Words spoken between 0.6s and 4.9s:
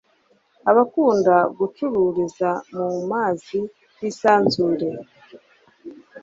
abakunda gucururiza mu mazi y'isanzure